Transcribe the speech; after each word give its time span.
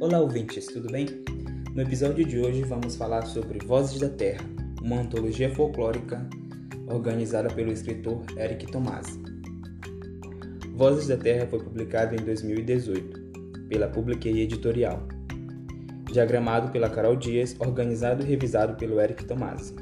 Olá, 0.00 0.18
ouvintes, 0.18 0.64
tudo 0.64 0.90
bem? 0.90 1.06
No 1.74 1.82
episódio 1.82 2.24
de 2.24 2.40
hoje 2.40 2.62
vamos 2.62 2.96
falar 2.96 3.26
sobre 3.26 3.58
Vozes 3.58 4.00
da 4.00 4.08
Terra, 4.08 4.40
uma 4.80 4.98
antologia 4.98 5.54
folclórica 5.54 6.26
organizada 6.86 7.50
pelo 7.50 7.70
escritor 7.70 8.24
Eric 8.34 8.72
Tomasi. 8.72 9.20
Vozes 10.74 11.06
da 11.06 11.18
Terra 11.18 11.46
foi 11.46 11.62
publicado 11.62 12.14
em 12.14 12.24
2018 12.24 13.20
pela 13.68 13.88
Publiquei 13.88 14.40
Editorial. 14.40 15.06
Diagramado 16.10 16.72
pela 16.72 16.88
Carol 16.88 17.14
Dias, 17.14 17.54
organizado 17.58 18.22
e 18.22 18.26
revisado 18.26 18.78
pelo 18.78 18.98
Eric 18.98 19.26
Tomasi. 19.26 19.74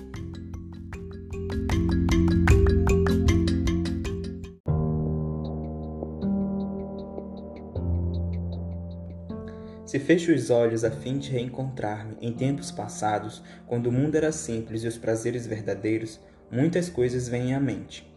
Se 9.98 10.04
fecho 10.04 10.32
os 10.32 10.48
olhos 10.48 10.84
a 10.84 10.92
fim 10.92 11.18
de 11.18 11.28
reencontrar-me 11.28 12.14
em 12.20 12.32
tempos 12.32 12.70
passados, 12.70 13.42
quando 13.66 13.88
o 13.88 13.92
mundo 13.92 14.14
era 14.14 14.30
simples 14.30 14.84
e 14.84 14.86
os 14.86 14.96
prazeres 14.96 15.44
verdadeiros, 15.44 16.20
muitas 16.52 16.88
coisas 16.88 17.28
vêm 17.28 17.52
à 17.52 17.58
mente. 17.58 18.08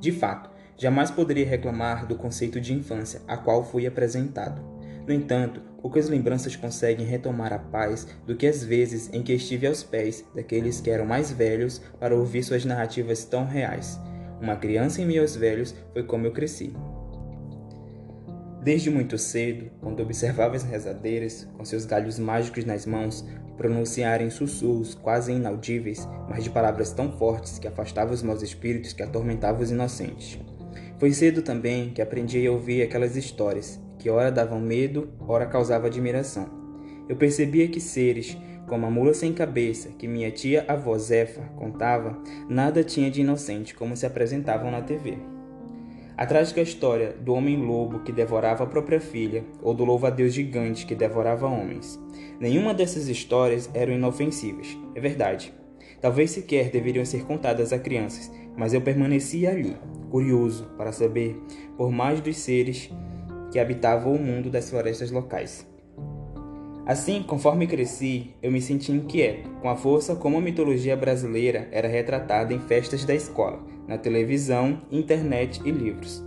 De 0.00 0.10
fato, 0.10 0.48
jamais 0.74 1.10
poderia 1.10 1.44
reclamar 1.44 2.06
do 2.06 2.16
conceito 2.16 2.58
de 2.58 2.72
infância 2.72 3.20
a 3.28 3.36
qual 3.36 3.62
fui 3.62 3.86
apresentado. 3.86 4.62
No 5.06 5.12
entanto, 5.12 5.60
poucas 5.82 6.08
lembranças 6.08 6.56
conseguem 6.56 7.04
retomar 7.04 7.52
a 7.52 7.58
paz 7.58 8.08
do 8.26 8.34
que 8.34 8.46
as 8.46 8.64
vezes 8.64 9.10
em 9.12 9.22
que 9.22 9.34
estive 9.34 9.66
aos 9.66 9.82
pés 9.82 10.24
daqueles 10.34 10.80
que 10.80 10.88
eram 10.88 11.04
mais 11.04 11.30
velhos 11.30 11.78
para 12.00 12.16
ouvir 12.16 12.42
suas 12.42 12.64
narrativas 12.64 13.26
tão 13.26 13.44
reais. 13.44 14.00
Uma 14.40 14.56
criança 14.56 15.02
em 15.02 15.18
aos 15.18 15.36
velhos 15.36 15.74
foi 15.92 16.04
como 16.04 16.24
eu 16.24 16.32
cresci. 16.32 16.72
Desde 18.62 18.90
muito 18.90 19.16
cedo, 19.16 19.70
quando 19.80 20.02
observava 20.02 20.56
as 20.56 20.64
rezadeiras, 20.64 21.48
com 21.56 21.64
seus 21.64 21.86
galhos 21.86 22.18
mágicos 22.18 22.64
nas 22.64 22.84
mãos, 22.84 23.24
pronunciarem 23.56 24.30
sussurros 24.30 24.94
quase 24.94 25.32
inaudíveis, 25.32 26.08
mas 26.28 26.44
de 26.44 26.50
palavras 26.50 26.92
tão 26.92 27.12
fortes 27.12 27.58
que 27.58 27.68
afastavam 27.68 28.12
os 28.12 28.22
maus 28.22 28.42
espíritos 28.42 28.92
que 28.92 29.02
atormentavam 29.02 29.62
os 29.62 29.70
inocentes. 29.70 30.38
Foi 30.98 31.12
cedo 31.12 31.42
também 31.42 31.90
que 31.90 32.02
aprendi 32.02 32.44
a 32.46 32.52
ouvir 32.52 32.82
aquelas 32.82 33.16
histórias, 33.16 33.80
que 33.98 34.10
ora 34.10 34.30
davam 34.30 34.60
medo, 34.60 35.08
ora 35.20 35.46
causavam 35.46 35.86
admiração. 35.86 36.48
Eu 37.08 37.16
percebia 37.16 37.68
que 37.68 37.80
seres, 37.80 38.36
como 38.66 38.86
a 38.86 38.90
mula 38.90 39.14
sem 39.14 39.32
cabeça 39.32 39.90
que 39.90 40.06
minha 40.06 40.30
tia 40.30 40.64
avó 40.68 40.96
Zefa 40.98 41.42
contava, 41.56 42.20
nada 42.48 42.84
tinha 42.84 43.10
de 43.10 43.20
inocente 43.20 43.74
como 43.74 43.96
se 43.96 44.04
apresentavam 44.04 44.70
na 44.70 44.82
TV. 44.82 45.37
A 46.18 46.26
trágica 46.26 46.60
história 46.60 47.12
do 47.12 47.32
homem-lobo 47.32 48.00
que 48.00 48.10
devorava 48.10 48.64
a 48.64 48.66
própria 48.66 49.00
filha, 49.00 49.44
ou 49.62 49.72
do 49.72 49.84
louva-a-Deus 49.84 50.34
gigante 50.34 50.84
que 50.84 50.96
devorava 50.96 51.46
homens. 51.46 51.96
Nenhuma 52.40 52.74
dessas 52.74 53.06
histórias 53.06 53.70
eram 53.72 53.92
inofensivas, 53.92 54.76
é 54.96 55.00
verdade. 55.00 55.54
Talvez 56.00 56.32
sequer 56.32 56.70
deveriam 56.70 57.04
ser 57.04 57.24
contadas 57.24 57.72
a 57.72 57.78
crianças, 57.78 58.32
mas 58.56 58.74
eu 58.74 58.80
permanecia 58.80 59.50
ali, 59.50 59.76
curioso 60.10 60.64
para 60.76 60.90
saber 60.90 61.40
por 61.76 61.92
mais 61.92 62.20
dos 62.20 62.36
seres 62.36 62.90
que 63.52 63.60
habitavam 63.60 64.12
o 64.12 64.18
mundo 64.18 64.50
das 64.50 64.68
florestas 64.68 65.12
locais. 65.12 65.64
Assim, 66.84 67.22
conforme 67.22 67.68
cresci, 67.68 68.34
eu 68.42 68.50
me 68.50 68.60
senti 68.60 68.90
inquieto 68.90 69.48
com 69.60 69.68
a 69.68 69.76
força 69.76 70.16
como 70.16 70.38
a 70.38 70.40
mitologia 70.40 70.96
brasileira 70.96 71.68
era 71.70 71.86
retratada 71.86 72.52
em 72.52 72.58
festas 72.58 73.04
da 73.04 73.14
escola, 73.14 73.77
na 73.88 73.98
televisão, 73.98 74.82
internet 74.92 75.60
e 75.64 75.70
livros. 75.70 76.22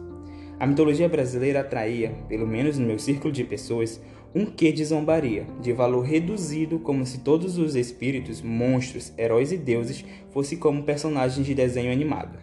A 0.60 0.68
mitologia 0.68 1.08
brasileira 1.08 1.62
atraía, 1.62 2.12
pelo 2.28 2.48
menos 2.48 2.78
no 2.78 2.86
meu 2.86 3.00
círculo 3.00 3.32
de 3.32 3.44
pessoas, 3.44 4.02
um 4.34 4.46
quê 4.46 4.72
de 4.72 4.84
zombaria, 4.84 5.46
de 5.62 5.74
valor 5.74 6.02
reduzido, 6.02 6.80
como 6.80 7.06
se 7.06 7.20
todos 7.20 7.58
os 7.58 7.76
espíritos, 7.76 8.42
monstros, 8.42 9.14
heróis 9.18 9.52
e 9.52 9.58
deuses 9.58 10.04
fossem 10.32 10.58
como 10.58 10.84
personagens 10.84 11.46
de 11.46 11.54
desenho 11.54 11.92
animado. 11.92 12.40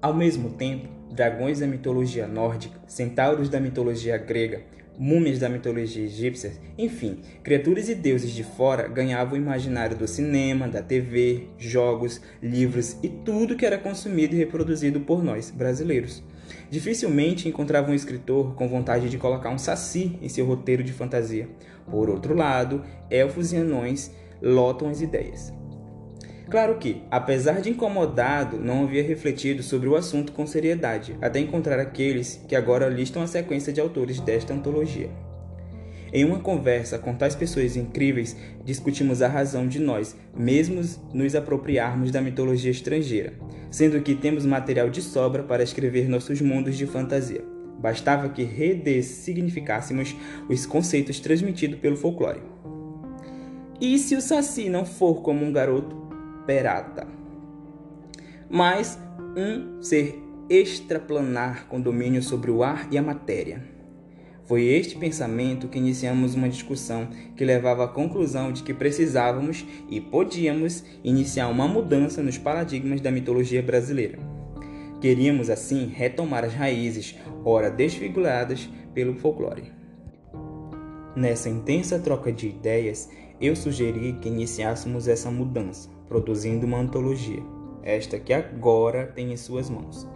Ao 0.00 0.14
mesmo 0.14 0.50
tempo, 0.50 0.88
dragões 1.12 1.60
da 1.60 1.66
mitologia 1.66 2.26
nórdica, 2.26 2.80
centauros 2.86 3.48
da 3.48 3.60
mitologia 3.60 4.16
grega, 4.16 4.62
múmias 5.02 5.40
da 5.40 5.48
mitologia 5.48 6.04
egípcia, 6.04 6.52
enfim, 6.78 7.18
criaturas 7.42 7.88
e 7.88 7.94
deuses 7.94 8.30
de 8.30 8.44
fora 8.44 8.86
ganhavam 8.86 9.34
o 9.34 9.36
imaginário 9.36 9.96
do 9.96 10.06
cinema, 10.06 10.68
da 10.68 10.80
TV, 10.80 11.48
jogos, 11.58 12.20
livros 12.40 12.96
e 13.02 13.08
tudo 13.08 13.56
que 13.56 13.66
era 13.66 13.76
consumido 13.76 14.36
e 14.36 14.38
reproduzido 14.38 15.00
por 15.00 15.20
nós, 15.20 15.50
brasileiros. 15.50 16.22
Dificilmente 16.70 17.48
encontrava 17.48 17.90
um 17.90 17.94
escritor 17.94 18.54
com 18.54 18.68
vontade 18.68 19.10
de 19.10 19.18
colocar 19.18 19.50
um 19.50 19.58
saci 19.58 20.16
em 20.22 20.28
seu 20.28 20.46
roteiro 20.46 20.84
de 20.84 20.92
fantasia. 20.92 21.48
Por 21.90 22.08
outro 22.08 22.32
lado, 22.32 22.84
elfos 23.10 23.52
e 23.52 23.56
anões 23.56 24.14
lotam 24.40 24.88
as 24.88 25.00
ideias. 25.00 25.61
Claro 26.52 26.76
que, 26.76 27.00
apesar 27.10 27.62
de 27.62 27.70
incomodado, 27.70 28.58
não 28.58 28.84
havia 28.84 29.02
refletido 29.02 29.62
sobre 29.62 29.88
o 29.88 29.96
assunto 29.96 30.32
com 30.32 30.46
seriedade, 30.46 31.16
até 31.18 31.40
encontrar 31.40 31.80
aqueles 31.80 32.44
que 32.46 32.54
agora 32.54 32.90
listam 32.90 33.22
a 33.22 33.26
sequência 33.26 33.72
de 33.72 33.80
autores 33.80 34.20
desta 34.20 34.52
antologia. 34.52 35.08
Em 36.12 36.26
uma 36.26 36.40
conversa 36.40 36.98
com 36.98 37.14
tais 37.14 37.34
pessoas 37.34 37.74
incríveis, 37.74 38.36
discutimos 38.66 39.22
a 39.22 39.28
razão 39.28 39.66
de 39.66 39.78
nós 39.78 40.14
mesmos 40.36 41.00
nos 41.14 41.34
apropriarmos 41.34 42.10
da 42.10 42.20
mitologia 42.20 42.70
estrangeira, 42.70 43.32
sendo 43.70 44.02
que 44.02 44.14
temos 44.14 44.44
material 44.44 44.90
de 44.90 45.00
sobra 45.00 45.42
para 45.42 45.62
escrever 45.62 46.06
nossos 46.06 46.42
mundos 46.42 46.76
de 46.76 46.84
fantasia. 46.84 47.42
Bastava 47.80 48.28
que 48.28 48.42
redessignificássemos 48.42 50.14
os 50.50 50.66
conceitos 50.66 51.18
transmitidos 51.18 51.78
pelo 51.78 51.96
folclore. 51.96 52.42
E 53.80 53.98
se 53.98 54.14
o 54.14 54.20
Saci 54.20 54.68
não 54.68 54.84
for 54.84 55.22
como 55.22 55.44
um 55.44 55.50
garoto 55.50 56.01
perata, 56.46 57.06
mas 58.50 58.98
um 59.36 59.82
ser 59.82 60.22
extraplanar 60.48 61.66
com 61.68 61.80
domínio 61.80 62.22
sobre 62.22 62.50
o 62.50 62.62
ar 62.62 62.88
e 62.90 62.98
a 62.98 63.02
matéria. 63.02 63.62
Foi 64.44 64.64
este 64.64 64.96
pensamento 64.96 65.68
que 65.68 65.78
iniciamos 65.78 66.34
uma 66.34 66.48
discussão 66.48 67.08
que 67.36 67.44
levava 67.44 67.84
à 67.84 67.88
conclusão 67.88 68.52
de 68.52 68.62
que 68.62 68.74
precisávamos 68.74 69.64
e 69.88 70.00
podíamos 70.00 70.84
iniciar 71.02 71.48
uma 71.48 71.68
mudança 71.68 72.22
nos 72.22 72.36
paradigmas 72.36 73.00
da 73.00 73.10
mitologia 73.10 73.62
brasileira. 73.62 74.18
Queríamos 75.00 75.48
assim 75.48 75.86
retomar 75.86 76.44
as 76.44 76.54
raízes, 76.54 77.16
ora 77.44 77.70
desfiguradas 77.70 78.68
pelo 78.92 79.14
folclore. 79.14 79.72
Nessa 81.14 81.48
intensa 81.48 81.98
troca 81.98 82.32
de 82.32 82.48
ideias, 82.48 83.08
eu 83.40 83.56
sugeri 83.56 84.14
que 84.20 84.28
iniciássemos 84.28 85.08
essa 85.08 85.30
mudança, 85.30 85.88
produzindo 86.12 86.66
uma 86.66 86.76
antologia, 86.76 87.42
esta 87.82 88.18
que 88.18 88.34
agora 88.34 89.06
tem 89.06 89.32
em 89.32 89.36
suas 89.38 89.70
mãos. 89.70 90.06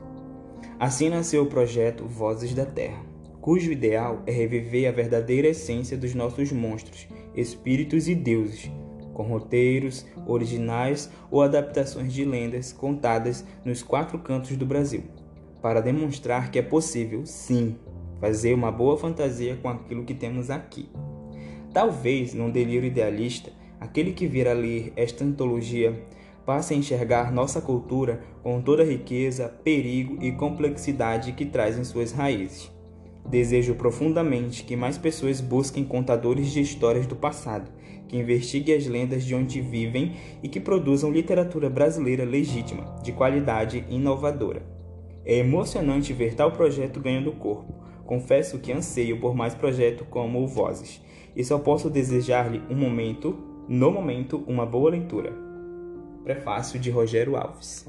Assim 0.79 1.09
nasceu 1.09 1.45
o 1.45 1.47
projeto 1.47 2.05
Vozes 2.05 2.53
da 2.53 2.67
Terra, 2.67 3.03
cujo 3.41 3.73
ideal 3.73 4.23
é 4.27 4.31
reviver 4.31 4.91
a 4.91 4.93
verdadeira 4.93 5.49
essência 5.49 5.97
dos 5.97 6.15
nossos 6.15 6.53
monstros, 6.53 7.09
espíritos 7.35 8.09
e 8.09 8.15
deuses, 8.15 8.71
com 9.15 9.23
roteiros 9.23 10.05
originais 10.27 11.11
ou 11.31 11.41
adaptações 11.41 12.13
de 12.13 12.27
lendas 12.27 12.75
contadas 12.75 13.43
nos 13.65 13.83
quatro 13.83 14.19
cantos 14.19 14.55
do 14.55 14.67
Brasil, 14.67 15.03
para 15.63 15.81
demonstrar 15.81 16.51
que 16.51 16.59
é 16.59 16.63
possível, 16.63 17.25
sim, 17.25 17.75
fazer 18.21 18.53
uma 18.53 18.71
boa 18.71 18.99
fantasia 18.99 19.57
com 19.63 19.71
aquilo 19.71 20.05
que 20.05 20.13
temos 20.13 20.51
aqui. 20.51 20.91
Talvez, 21.73 22.35
num 22.35 22.51
delírio 22.51 22.87
idealista, 22.87 23.51
aquele 23.81 24.13
que 24.13 24.27
vir 24.27 24.49
a 24.49 24.53
ler 24.53 24.93
esta 24.97 25.25
antologia 25.25 25.95
passe 26.45 26.75
a 26.75 26.77
enxergar 26.77 27.33
nossa 27.33 27.61
cultura 27.61 28.21
com 28.43 28.63
toda 28.63 28.83
a 28.83 28.87
riqueza, 28.87 29.49
perigo 29.65 30.23
e 30.23 30.31
complexidade 30.33 31.33
que 31.33 31.45
traz 31.45 31.79
em 31.79 31.85
suas 31.85 32.13
raízes. 32.13 32.71
Desejo 33.29 33.75
profundamente 33.75 34.63
que 34.63 34.77
mais 34.77 34.97
pessoas 34.97 35.41
busquem 35.41 35.85
contadores 35.85 36.53
de 36.53 36.61
histórias 36.61 37.07
do 37.07 37.17
passado, 37.17 37.71
que 38.07 38.17
investiguem 38.17 38.77
as 38.77 38.87
lendas 38.87 39.25
de 39.25 39.35
onde 39.35 39.61
vivem 39.61 40.15
e 40.43 40.49
que 40.49 40.61
produzam 40.61 41.11
literatura 41.11 41.69
brasileira 41.69 42.25
legítima, 42.25 42.95
de 43.03 43.11
qualidade 43.11 43.85
e 43.89 43.97
inovadora. 43.97 44.63
É 45.25 45.39
emocionante 45.39 46.13
ver 46.13 46.35
tal 46.35 46.53
projeto 46.53 47.01
ganhando 47.01 47.33
corpo. 47.33 47.75
Confesso 48.05 48.61
que 48.61 48.71
anseio 48.71 49.19
por 49.19 49.35
mais 49.35 49.55
projetos 49.55 50.07
como 50.09 50.41
o 50.41 50.47
Vozes 50.47 51.03
e 51.35 51.45
só 51.45 51.59
posso 51.59 51.91
desejar-lhe 51.91 52.63
um 52.71 52.77
momento, 52.77 53.37
no 53.69 53.91
momento, 53.91 54.45
uma 54.47 54.65
boa 54.65 54.91
leitura. 54.91 55.33
Prefácio 56.23 56.79
de 56.79 56.89
Rogério 56.91 57.37
Alves. 57.37 57.85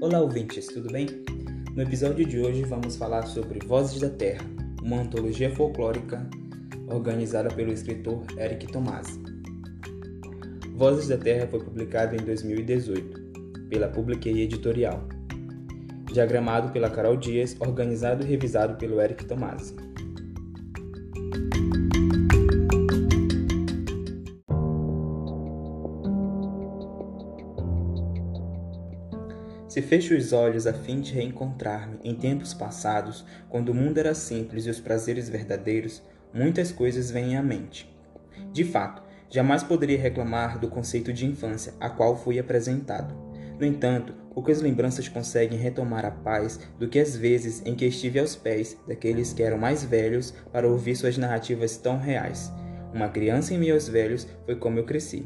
Olá, 0.00 0.20
ouvintes, 0.20 0.66
tudo 0.68 0.92
bem? 0.92 1.06
No 1.74 1.82
episódio 1.82 2.24
de 2.24 2.38
hoje 2.38 2.62
vamos 2.62 2.94
falar 2.96 3.26
sobre 3.26 3.58
Vozes 3.66 4.00
da 4.00 4.10
Terra, 4.10 4.44
uma 4.82 5.00
antologia 5.00 5.52
folclórica 5.52 6.28
organizada 6.88 7.48
pelo 7.48 7.72
escritor 7.72 8.24
Eric 8.38 8.68
Tomasi. 8.68 9.20
Vozes 10.76 11.08
da 11.08 11.18
Terra 11.18 11.48
foi 11.48 11.58
publicado 11.58 12.14
em 12.14 12.24
2018 12.24 13.68
pela 13.68 13.88
Publiquei 13.88 14.42
Editorial. 14.42 15.13
Diagramado 16.14 16.70
pela 16.70 16.88
Carol 16.88 17.16
Dias, 17.16 17.56
organizado 17.58 18.24
e 18.24 18.28
revisado 18.28 18.76
pelo 18.76 19.00
Eric 19.00 19.24
Tomasi. 19.24 19.74
Se 29.68 29.82
fecho 29.82 30.14
os 30.14 30.32
olhos 30.32 30.68
a 30.68 30.72
fim 30.72 31.00
de 31.00 31.12
reencontrar-me 31.12 31.98
em 32.04 32.14
tempos 32.14 32.54
passados, 32.54 33.24
quando 33.48 33.70
o 33.70 33.74
mundo 33.74 33.98
era 33.98 34.14
simples 34.14 34.66
e 34.66 34.70
os 34.70 34.78
prazeres 34.78 35.28
verdadeiros, 35.28 36.00
muitas 36.32 36.70
coisas 36.70 37.10
vêm 37.10 37.36
à 37.36 37.42
mente. 37.42 37.92
De 38.52 38.62
fato, 38.62 39.02
jamais 39.28 39.64
poderia 39.64 39.98
reclamar 39.98 40.60
do 40.60 40.68
conceito 40.68 41.12
de 41.12 41.26
infância 41.26 41.74
a 41.80 41.90
qual 41.90 42.16
fui 42.16 42.38
apresentado. 42.38 43.12
No 43.58 43.66
entanto, 43.66 44.23
poucas 44.34 44.60
lembranças 44.60 45.08
conseguem 45.08 45.58
retomar 45.58 46.04
a 46.04 46.10
paz 46.10 46.58
do 46.78 46.88
que 46.88 46.98
as 46.98 47.16
vezes 47.16 47.62
em 47.64 47.74
que 47.74 47.86
estive 47.86 48.18
aos 48.18 48.34
pés 48.34 48.76
daqueles 48.86 49.32
que 49.32 49.42
eram 49.42 49.56
mais 49.56 49.84
velhos 49.84 50.34
para 50.52 50.68
ouvir 50.68 50.96
suas 50.96 51.16
narrativas 51.16 51.76
tão 51.76 51.98
reais. 51.98 52.52
Uma 52.92 53.08
criança 53.08 53.54
em 53.54 53.58
meus 53.58 53.88
velhos 53.88 54.26
foi 54.44 54.56
como 54.56 54.78
eu 54.78 54.84
cresci. 54.84 55.24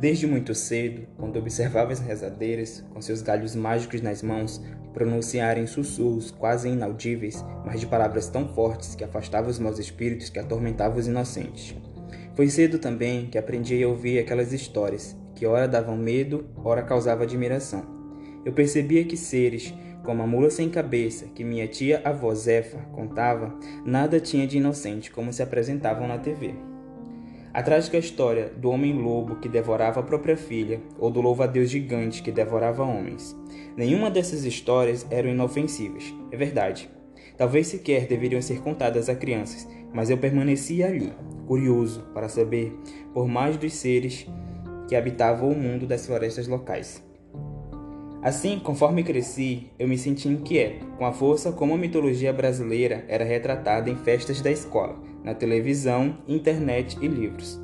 Desde 0.00 0.28
muito 0.28 0.54
cedo, 0.54 1.08
quando 1.16 1.38
observava 1.40 1.92
as 1.92 1.98
rezadeiras, 1.98 2.84
com 2.92 3.00
seus 3.00 3.20
galhos 3.20 3.56
mágicos 3.56 4.00
nas 4.00 4.22
mãos, 4.22 4.62
pronunciarem 4.94 5.66
sussurros 5.66 6.30
quase 6.30 6.68
inaudíveis, 6.68 7.44
mas 7.64 7.80
de 7.80 7.86
palavras 7.86 8.28
tão 8.28 8.48
fortes 8.48 8.94
que 8.94 9.02
afastavam 9.02 9.50
os 9.50 9.58
maus 9.58 9.78
espíritos 9.78 10.30
que 10.30 10.38
atormentavam 10.38 10.98
os 10.98 11.08
inocentes. 11.08 11.74
Foi 12.34 12.48
cedo 12.48 12.78
também 12.78 13.26
que 13.26 13.38
aprendi 13.38 13.82
a 13.82 13.88
ouvir 13.88 14.20
aquelas 14.20 14.52
histórias, 14.52 15.16
que 15.38 15.46
ora 15.46 15.68
davam 15.68 15.96
medo, 15.96 16.46
ora 16.64 16.82
causavam 16.82 17.22
admiração. 17.22 17.84
Eu 18.44 18.52
percebia 18.52 19.04
que 19.04 19.16
seres, 19.16 19.72
como 20.02 20.20
a 20.20 20.26
mula 20.26 20.50
sem 20.50 20.68
cabeça 20.68 21.26
que 21.26 21.44
minha 21.44 21.68
tia 21.68 22.02
avó 22.04 22.34
Zefa 22.34 22.78
contava, 22.92 23.54
nada 23.84 24.18
tinha 24.18 24.48
de 24.48 24.58
inocente 24.58 25.12
como 25.12 25.32
se 25.32 25.40
apresentavam 25.40 26.08
na 26.08 26.18
TV. 26.18 26.54
A 27.54 27.62
trágica 27.62 27.96
história 27.96 28.52
do 28.56 28.68
homem-lobo 28.68 29.36
que 29.36 29.48
devorava 29.48 30.00
a 30.00 30.02
própria 30.02 30.36
filha, 30.36 30.80
ou 30.98 31.08
do 31.08 31.20
louva-a-Deus 31.20 31.70
gigante 31.70 32.20
que 32.22 32.32
devorava 32.32 32.82
homens. 32.82 33.36
Nenhuma 33.76 34.10
dessas 34.10 34.44
histórias 34.44 35.06
eram 35.08 35.30
inofensivas, 35.30 36.12
é 36.32 36.36
verdade. 36.36 36.90
Talvez 37.36 37.68
sequer 37.68 38.08
deveriam 38.08 38.42
ser 38.42 38.60
contadas 38.60 39.08
a 39.08 39.14
crianças, 39.14 39.68
mas 39.92 40.10
eu 40.10 40.18
permanecia 40.18 40.88
ali, 40.88 41.12
curioso 41.46 42.04
para 42.12 42.28
saber 42.28 42.76
por 43.14 43.28
mais 43.28 43.56
dos 43.56 43.72
seres 43.72 44.26
que 44.88 44.96
habitavam 44.96 45.50
o 45.50 45.54
mundo 45.54 45.86
das 45.86 46.06
florestas 46.06 46.48
locais. 46.48 47.06
Assim, 48.20 48.58
conforme 48.58 49.04
cresci, 49.04 49.70
eu 49.78 49.86
me 49.86 49.96
senti 49.96 50.28
inquieto 50.28 50.84
com 50.96 51.06
a 51.06 51.12
força 51.12 51.52
como 51.52 51.74
a 51.74 51.78
mitologia 51.78 52.32
brasileira 52.32 53.04
era 53.06 53.24
retratada 53.24 53.88
em 53.88 53.96
festas 53.96 54.40
da 54.40 54.50
escola, 54.50 54.98
na 55.22 55.34
televisão, 55.34 56.18
internet 56.26 56.98
e 57.00 57.06
livros. 57.06 57.60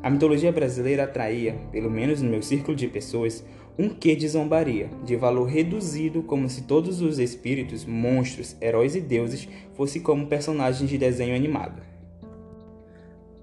A 0.00 0.08
mitologia 0.08 0.52
brasileira 0.52 1.02
atraía, 1.02 1.54
pelo 1.72 1.90
menos 1.90 2.22
no 2.22 2.30
meu 2.30 2.42
círculo 2.42 2.76
de 2.76 2.86
pessoas, 2.86 3.44
um 3.76 3.88
quê 3.88 4.14
de 4.14 4.28
zombaria, 4.28 4.88
de 5.04 5.16
valor 5.16 5.46
reduzido, 5.46 6.22
como 6.22 6.48
se 6.48 6.62
todos 6.62 7.00
os 7.00 7.18
espíritos, 7.18 7.84
monstros, 7.84 8.56
heróis 8.60 8.94
e 8.94 9.00
deuses 9.00 9.48
fossem 9.74 10.00
como 10.00 10.26
personagens 10.26 10.88
de 10.88 10.96
desenho 10.96 11.34
animado. 11.34 11.82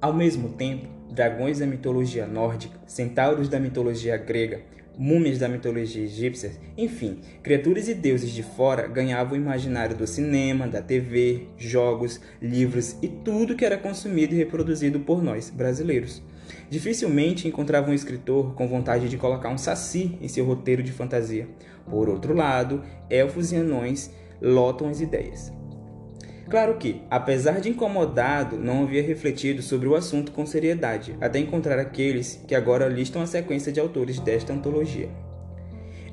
Ao 0.02 0.14
mesmo 0.14 0.50
tempo, 0.50 0.88
dragões 1.10 1.60
da 1.60 1.66
mitologia 1.66 2.26
nórdica, 2.26 2.80
centauros 2.86 3.48
da 3.48 3.60
mitologia 3.60 4.18
grega, 4.18 4.62
múmias 4.98 5.38
da 5.38 5.48
mitologia 5.48 6.04
egípcia, 6.04 6.52
enfim, 6.78 7.20
criaturas 7.44 7.88
e 7.88 7.94
deuses 7.94 8.32
de 8.32 8.44
fora 8.44 8.88
ganhavam 8.88 9.34
o 9.34 9.42
imaginário 9.42 9.96
do 9.96 10.08
cinema, 10.08 10.68
da 10.68 10.82
TV, 10.82 11.48
jogos, 11.58 12.22
livros 12.42 12.96
e 13.02 13.08
tudo 13.08 13.56
que 13.56 13.66
era 13.66 13.78
consumido 13.78 14.34
e 14.34 14.38
reproduzido 14.38 15.00
por 15.00 15.22
nós, 15.22 15.50
brasileiros. 15.50 16.22
Dificilmente 16.70 17.48
encontrava 17.48 17.90
um 17.90 17.94
escritor 17.94 18.54
com 18.54 18.68
vontade 18.68 19.10
de 19.10 19.18
colocar 19.18 19.50
um 19.50 19.58
saci 19.58 20.18
em 20.22 20.28
seu 20.28 20.46
roteiro 20.46 20.84
de 20.84 20.92
fantasia. 20.92 21.48
Por 21.90 22.10
outro 22.10 22.34
lado, 22.34 22.84
elfos 23.10 23.52
e 23.52 23.58
anões 23.58 24.12
lotam 24.42 24.90
as 24.90 25.02
ideias. 25.02 25.52
Claro 26.50 26.78
que, 26.78 27.02
apesar 27.10 27.60
de 27.60 27.70
incomodado, 27.70 28.58
não 28.58 28.84
havia 28.84 29.02
refletido 29.02 29.64
sobre 29.64 29.88
o 29.88 29.96
assunto 29.96 30.32
com 30.32 30.46
seriedade, 30.46 31.16
até 31.20 31.40
encontrar 31.40 31.80
aqueles 31.80 32.40
que 32.48 32.54
agora 32.54 32.88
listam 32.88 33.22
a 33.22 33.28
sequência 33.28 33.72
de 33.72 33.80
autores 33.80 34.20
desta 34.20 34.54
antologia. 34.54 35.10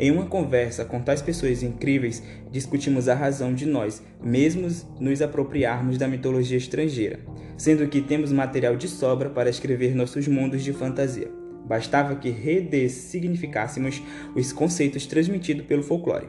Em 0.00 0.10
uma 0.10 0.24
conversa 0.24 0.86
com 0.86 1.02
tais 1.02 1.20
pessoas 1.20 1.62
incríveis, 1.62 2.22
discutimos 2.50 3.08
a 3.08 3.14
razão 3.14 3.52
de 3.54 3.66
nós, 3.66 4.02
mesmos 4.22 4.86
nos 4.98 5.20
apropriarmos 5.20 5.98
da 5.98 6.08
mitologia 6.08 6.56
estrangeira, 6.56 7.20
sendo 7.58 7.86
que 7.86 8.00
temos 8.00 8.32
material 8.32 8.74
de 8.74 8.88
sobra 8.88 9.28
para 9.28 9.50
escrever 9.50 9.94
nossos 9.94 10.26
mundos 10.26 10.64
de 10.64 10.72
fantasia. 10.72 11.30
Bastava 11.66 12.16
que 12.16 12.30
redessignificássemos 12.30 14.02
os 14.34 14.50
conceitos 14.50 15.06
transmitidos 15.06 15.66
pelo 15.66 15.82
folclore. 15.82 16.26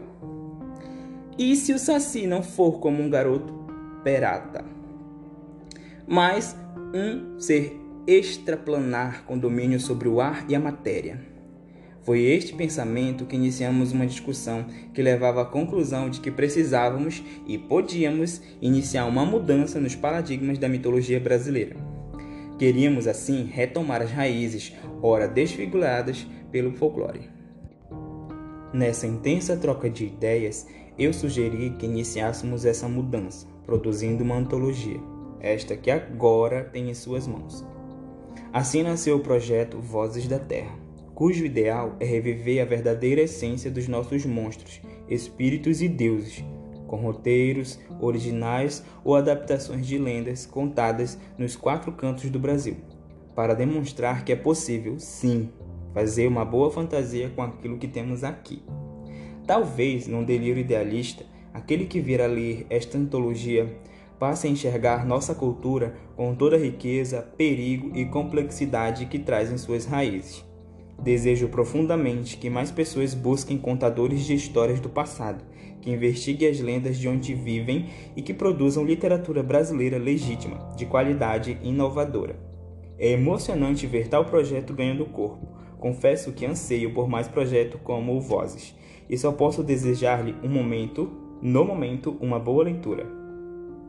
E 1.39 1.55
se 1.55 1.73
o 1.73 1.79
Saci 1.79 2.27
não 2.27 2.43
for 2.43 2.79
como 2.79 3.01
um 3.01 3.09
garoto 3.09 3.62
perata, 4.03 4.65
mas 6.07 6.55
um 6.93 7.39
ser 7.39 7.79
extraplanar 8.05 9.23
com 9.25 9.37
domínio 9.37 9.79
sobre 9.79 10.07
o 10.07 10.19
ar 10.19 10.45
e 10.49 10.55
a 10.55 10.59
matéria. 10.59 11.19
Foi 12.01 12.21
este 12.21 12.53
pensamento 12.53 13.25
que 13.25 13.35
iniciamos 13.35 13.93
uma 13.93 14.05
discussão 14.05 14.65
que 14.93 15.01
levava 15.01 15.41
à 15.41 15.45
conclusão 15.45 16.09
de 16.09 16.19
que 16.19 16.29
precisávamos 16.29 17.23
e 17.47 17.57
podíamos 17.57 18.41
iniciar 18.61 19.05
uma 19.05 19.25
mudança 19.25 19.79
nos 19.79 19.95
paradigmas 19.95 20.57
da 20.57 20.67
mitologia 20.67 21.19
brasileira. 21.19 21.77
Queríamos 22.59 23.07
assim 23.07 23.45
retomar 23.45 24.01
as 24.01 24.11
raízes, 24.11 24.73
ora 25.01 25.29
desfiguradas 25.29 26.27
pelo 26.51 26.73
folclore. 26.73 27.29
Nessa 28.73 29.07
intensa 29.07 29.55
troca 29.55 29.89
de 29.89 30.05
ideias, 30.05 30.67
eu 30.99 31.13
sugeri 31.13 31.69
que 31.79 31.85
iniciássemos 31.85 32.65
essa 32.65 32.87
mudança 32.89 33.52
produzindo 33.65 34.23
uma 34.23 34.35
antologia, 34.35 34.99
esta 35.39 35.75
que 35.75 35.91
agora 35.91 36.63
tem 36.63 36.89
em 36.89 36.93
suas 36.93 37.27
mãos. 37.27 37.65
Assim 38.51 38.83
nasceu 38.83 39.17
o 39.17 39.21
projeto 39.21 39.79
Vozes 39.79 40.27
da 40.27 40.39
Terra, 40.39 40.77
cujo 41.13 41.45
ideal 41.45 41.95
é 41.99 42.05
reviver 42.05 42.61
a 42.61 42.65
verdadeira 42.65 43.21
essência 43.21 43.69
dos 43.71 43.87
nossos 43.87 44.25
monstros, 44.25 44.81
espíritos 45.09 45.81
e 45.81 45.87
deuses, 45.87 46.43
com 46.87 46.97
roteiros 46.97 47.79
originais 47.99 48.83
ou 49.03 49.15
adaptações 49.15 49.87
de 49.87 49.97
lendas 49.97 50.45
contadas 50.45 51.17
nos 51.37 51.55
quatro 51.55 51.91
cantos 51.91 52.29
do 52.29 52.39
Brasil, 52.39 52.77
para 53.35 53.55
demonstrar 53.55 54.23
que 54.23 54.31
é 54.31 54.35
possível, 54.35 54.99
sim, 54.99 55.49
fazer 55.93 56.27
uma 56.27 56.45
boa 56.45 56.71
fantasia 56.71 57.29
com 57.29 57.41
aquilo 57.41 57.77
que 57.77 57.87
temos 57.87 58.23
aqui. 58.23 58.61
Talvez, 59.45 60.07
num 60.07 60.23
delírio 60.23 60.61
idealista, 60.61 61.25
Aquele 61.53 61.85
que 61.85 62.01
vir 62.01 62.21
a 62.21 62.25
ler 62.25 62.65
esta 62.69 62.97
antologia 62.97 63.77
passe 64.19 64.47
a 64.47 64.49
enxergar 64.49 65.05
nossa 65.05 65.35
cultura 65.35 65.95
com 66.15 66.33
toda 66.33 66.55
a 66.55 66.59
riqueza, 66.59 67.21
perigo 67.37 67.91
e 67.93 68.05
complexidade 68.05 69.05
que 69.05 69.19
traz 69.19 69.51
em 69.51 69.57
suas 69.57 69.85
raízes. 69.85 70.43
Desejo 71.01 71.49
profundamente 71.49 72.37
que 72.37 72.49
mais 72.49 72.71
pessoas 72.71 73.13
busquem 73.13 73.57
contadores 73.57 74.23
de 74.25 74.33
histórias 74.33 74.79
do 74.79 74.89
passado, 74.89 75.43
que 75.81 75.91
investiguem 75.91 76.49
as 76.49 76.59
lendas 76.59 76.97
de 76.97 77.07
onde 77.07 77.33
vivem 77.33 77.89
e 78.15 78.21
que 78.21 78.33
produzam 78.33 78.85
literatura 78.85 79.43
brasileira 79.43 79.97
legítima, 79.97 80.73
de 80.77 80.85
qualidade 80.85 81.57
e 81.61 81.69
inovadora. 81.69 82.39
É 82.97 83.11
emocionante 83.11 83.85
ver 83.85 84.07
tal 84.07 84.25
projeto 84.25 84.73
ganhando 84.73 85.05
corpo. 85.05 85.45
Confesso 85.79 86.31
que 86.31 86.45
anseio 86.45 86.93
por 86.93 87.09
mais 87.09 87.27
projetos 87.27 87.81
como 87.83 88.15
o 88.15 88.21
Vozes, 88.21 88.73
e 89.09 89.17
só 89.17 89.33
posso 89.33 89.61
desejar-lhe 89.61 90.33
um 90.41 90.47
momento 90.47 91.11
no 91.43 91.65
momento, 91.65 92.17
uma 92.21 92.39
boa 92.39 92.63
leitura. 92.63 93.05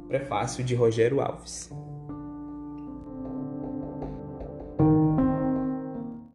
Prefácio 0.09 0.65
de 0.65 0.75
Rogério 0.75 1.21
Alves. 1.21 1.71